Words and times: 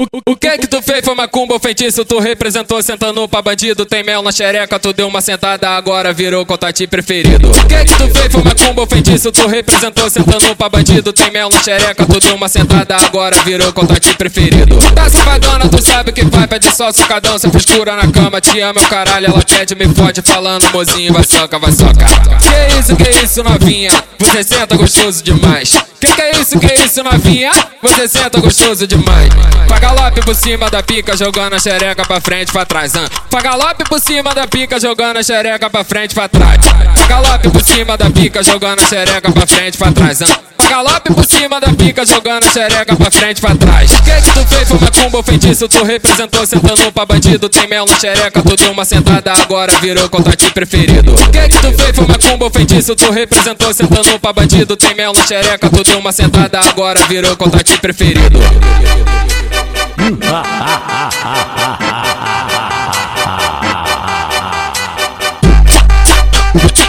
O, 0.00 0.36
que 0.36 0.58
que 0.58 0.68
tu 0.68 0.80
fez 0.80 1.04
foi 1.04 1.12
macumba 1.16 1.54
ou 1.54 1.60
feitiço? 1.60 2.04
Tu 2.04 2.18
representou 2.20 2.80
sentando 2.80 3.28
pra 3.28 3.42
bandido. 3.42 3.84
Tem 3.84 4.04
mel 4.04 4.22
na 4.22 4.30
xereca, 4.30 4.78
tu 4.78 4.92
deu 4.92 5.08
uma 5.08 5.20
sentada, 5.20 5.70
agora 5.70 6.12
virou 6.12 6.46
contati 6.46 6.86
preferido. 6.86 7.50
O 7.50 7.66
que 7.66 7.84
que 7.84 7.98
tu 7.98 8.06
fez 8.16 8.30
foi 8.30 8.42
macumba 8.44 8.82
ou 8.82 8.86
feitiço? 8.86 9.32
Tu 9.32 9.44
representou 9.48 10.08
sentando 10.08 10.54
pra 10.54 10.68
bandido. 10.68 11.12
Tem 11.12 11.32
mel 11.32 11.50
na 11.50 11.60
xereca, 11.60 12.06
tu 12.06 12.20
deu 12.20 12.36
uma 12.36 12.48
sentada, 12.48 12.94
agora 12.96 13.42
virou 13.42 13.72
contati 13.72 14.14
preferido. 14.14 14.78
Tá 14.94 15.10
safadona, 15.38 15.68
tu 15.68 15.82
sabe 15.82 16.12
que 16.12 16.24
vai, 16.24 16.46
pede 16.46 16.74
só 16.74 16.92
socadão. 16.92 17.38
Cê 17.38 17.48
frescura 17.50 17.96
na 17.96 18.10
cama, 18.10 18.40
te 18.40 18.60
ama, 18.60 18.80
o 18.80 18.88
caralho. 18.88 19.26
Ela 19.26 19.42
pede, 19.42 19.74
me 19.74 19.94
fode, 19.94 20.22
falando, 20.22 20.64
mozinho, 20.72 21.12
vai 21.12 21.24
soca, 21.24 21.58
vai 21.58 21.72
soca. 21.72 22.04
Que 22.40 22.78
isso, 22.78 22.96
que 22.96 23.10
isso, 23.24 23.42
novinha? 23.42 23.92
Você 24.18 24.42
senta 24.42 24.76
gostoso 24.76 25.22
demais. 25.22 25.76
Que 26.00 26.12
que 26.12 26.22
é 26.22 26.30
isso, 26.40 26.58
que 26.58 26.66
é 26.66 26.84
isso, 26.84 27.02
novinha? 27.02 27.50
Você 27.82 28.08
senta 28.08 28.40
gostoso 28.40 28.86
demais. 28.86 29.28
Pra 29.66 29.78
galope 29.78 30.20
por 30.22 30.34
cima 30.34 30.70
da 30.70 30.82
pica, 30.82 31.16
jogando 31.16 31.54
a 31.54 31.58
xereca 31.58 32.04
pra 32.04 32.20
frente, 32.20 32.52
pra 32.52 32.64
trás. 32.64 32.94
Hein? 32.94 33.06
Pra 33.30 33.40
galope 33.40 33.84
por 33.84 34.00
cima 34.00 34.34
da 34.34 34.46
pica, 34.46 34.80
jogando 34.80 35.18
a 35.18 35.22
xereca 35.22 35.70
pra 35.70 35.84
frente, 35.84 36.14
pra 36.14 36.28
trás. 36.28 36.58
Pra 36.94 37.06
galope 37.06 37.50
por 37.50 37.62
cima 37.62 37.96
da 37.96 38.10
pica, 38.10 38.42
jogando 38.42 38.80
a 38.80 38.86
xereca 38.86 39.30
pra 39.30 39.46
frente, 39.46 39.78
pra 39.78 39.92
trás. 39.92 40.20
Hein? 40.20 40.28
Galope 40.68 41.14
por 41.14 41.24
cima 41.24 41.58
da 41.60 41.72
pica, 41.72 42.04
jogando 42.04 42.46
a 42.46 42.52
xereca 42.52 42.94
pra 42.94 43.10
frente, 43.10 43.40
pra 43.40 43.54
trás. 43.54 43.90
Que 43.90 44.20
que 44.20 44.32
tu 44.32 44.46
fez? 44.46 44.68
Foi 44.68 44.78
macumba 44.78 45.16
ou? 45.16 45.22
Tu 45.22 45.84
representou 45.84 46.46
sentando 46.46 46.92
pra 46.92 47.06
bandido. 47.06 47.48
Tem 47.48 47.66
mel 47.66 47.86
na 47.86 47.98
xereca, 47.98 48.42
tu 48.42 48.54
deu 48.54 48.72
uma 48.72 48.84
sentada, 48.84 49.32
agora 49.32 49.72
virou 49.78 50.06
contato 50.10 50.52
preferido. 50.52 51.14
Que 51.32 51.48
que 51.48 51.58
tu 51.58 51.72
fez? 51.72 51.96
Foi 51.96 52.06
macumba 52.06 52.44
ou? 52.44 52.50
Tu 52.50 53.10
representou 53.10 53.72
sentando 53.72 54.20
pra 54.20 54.32
bandido. 54.32 54.76
Tem 54.76 54.94
mel 54.94 55.14
na 55.14 55.26
xereca, 55.26 55.70
tu 55.70 55.82
deu 55.82 55.98
uma 55.98 56.12
sentada, 56.12 56.60
agora 56.60 57.00
virou 57.06 57.34
contato 57.36 57.80
preferido. 57.80 58.38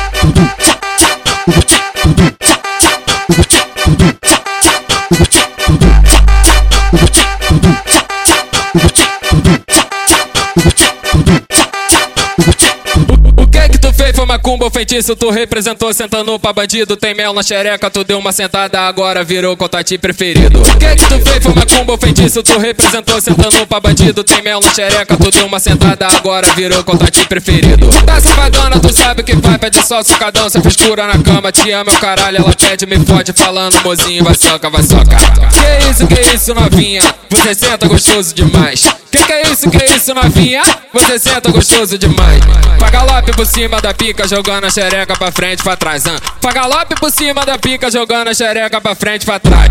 macumba 14.49 14.71
feitiço? 14.71 15.15
Tu 15.15 15.29
representou 15.29 15.93
sentando 15.93 16.39
pra 16.39 16.51
bandido. 16.51 16.97
Tem 16.97 17.13
mel 17.13 17.33
na 17.33 17.43
xereca, 17.43 17.89
tu 17.89 18.03
deu 18.03 18.17
uma 18.17 18.31
sentada, 18.31 18.81
agora 18.81 19.23
virou 19.23 19.55
contati 19.55 19.97
preferido. 19.97 20.59
O 20.61 20.77
que 20.77 20.95
que 20.95 21.07
tu 21.07 21.29
fez 21.29 21.43
foi 21.43 21.53
macumba 21.53 21.97
feitiço? 21.97 22.41
Tu 22.41 22.57
representou 22.57 23.21
sentando 23.21 23.67
pra 23.67 23.79
bandido. 23.79 24.23
Tem 24.23 24.41
mel 24.41 24.59
na 24.59 24.73
xereca, 24.73 25.15
tu 25.17 25.29
deu 25.29 25.45
uma 25.45 25.59
sentada, 25.59 26.07
agora 26.07 26.47
virou 26.53 26.83
contati 26.83 27.25
preferido. 27.27 27.89
Tá 28.05 28.19
safadona, 28.19 28.79
tu 28.79 28.91
sabe 28.91 29.21
que 29.21 29.35
vai, 29.35 29.59
pede 29.59 29.85
só 29.85 30.01
socadão. 30.01 30.49
Cê 30.49 30.59
frescura 30.61 31.05
na 31.05 31.21
cama, 31.21 31.51
te 31.51 31.69
ama, 31.71 31.91
o 31.91 31.99
caralho. 31.99 32.37
Ela 32.37 32.53
pede, 32.55 32.87
me 32.87 32.97
fode, 33.05 33.31
falando, 33.33 33.79
mozinho, 33.83 34.23
vai 34.23 34.33
soca, 34.33 34.67
vai 34.69 34.81
soca. 34.81 35.15
Que 35.51 35.91
isso, 35.91 36.07
que 36.07 36.35
isso, 36.35 36.55
novinha? 36.55 37.03
Você 37.29 37.53
senta 37.53 37.87
gostoso 37.87 38.33
demais. 38.33 38.83
Que 39.11 39.23
que 39.23 39.33
é 39.33 39.41
isso, 39.51 39.69
que 39.71 39.77
é 39.77 39.95
isso, 39.95 40.13
novinha? 40.13 40.61
Você 40.93 41.17
senta 41.17 41.51
gostoso 41.51 41.97
demais. 41.97 42.39
Pra 42.77 42.89
galope 42.91 43.31
por 43.31 43.45
cima 43.45 43.81
da 43.81 43.93
pica, 43.93 44.27
jogando 44.27 44.65
a 44.65 44.69
xereca 44.69 45.15
pra 45.17 45.31
frente, 45.31 45.63
pra 45.63 45.75
trás. 45.75 46.05
Hein? 46.05 46.15
Pra 46.39 46.51
galope 46.51 46.95
por 46.95 47.11
cima 47.11 47.45
da 47.45 47.57
pica, 47.57 47.89
jogando 47.89 48.27
a 48.27 48.33
xereca 48.33 48.79
pra 48.79 48.93
frente, 48.93 49.25
pra 49.25 49.39
trás. 49.39 49.69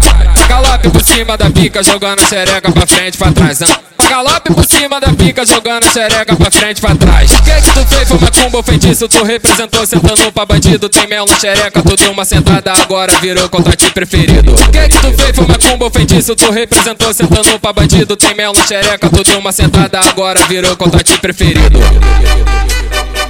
Galope 0.49 0.91
por 0.91 1.03
cima 1.03 1.37
da 1.37 1.51
pica, 1.51 1.83
jogando 1.83 2.21
a 2.21 2.25
xereca 2.25 2.73
pra 2.73 2.87
frente, 2.87 3.17
pra 3.17 3.33
trás. 3.33 3.63
Hein? 3.63 3.69
Galope 4.09 4.55
por 4.55 4.65
cima 4.65 4.99
da 5.01 5.13
pica, 5.13 5.45
jogando 5.45 5.87
a 5.87 5.93
xereca 5.93 6.35
pra 6.35 6.51
frente, 6.51 6.81
pra 6.81 6.95
trás. 6.95 7.31
Que 7.31 7.61
que 7.61 7.73
tu 7.73 7.87
fez? 7.87 8.09
Foi 8.09 8.19
macumba 8.19 8.57
ou 8.57 8.63
feitiço? 8.63 9.07
Tu 9.07 9.23
representou 9.23 9.87
sentando 9.87 10.33
pra 10.33 10.47
bandido. 10.47 10.89
Tem 10.89 11.07
mel 11.07 11.27
na 11.27 11.39
xereca, 11.39 11.83
tu 11.83 11.95
deu 11.97 12.13
uma 12.13 12.25
sentada, 12.25 12.73
agora 12.73 13.13
virou 13.21 13.49
contati 13.49 13.91
preferido. 13.91 14.55
Que 14.73 14.89
que 14.89 14.99
tu 14.99 15.13
fez? 15.13 15.37
Foi 15.37 15.47
macumba 15.47 15.85
ou 15.85 15.91
feitiço? 15.91 16.35
Tu 16.35 16.51
representou 16.51 17.13
sentando 17.13 17.61
pra 17.61 17.73
bandido. 17.73 18.17
Tem 18.17 18.35
mel 18.35 18.53
na 18.55 18.67
xereca, 18.67 19.11
tu 19.11 19.23
deu 19.23 19.39
uma 19.39 19.53
sentada, 19.53 20.01
agora 20.01 20.41
virou 20.47 20.75
contati 20.77 21.19
preferido. 21.19 21.79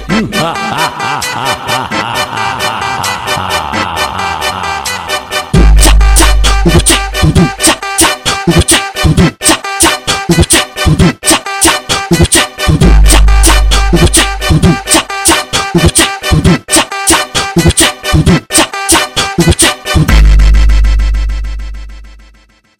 ha 0.09 0.53
ha 0.53 1.21
ha 1.21 1.21
ha 1.35 1.89
ha 1.91 2.58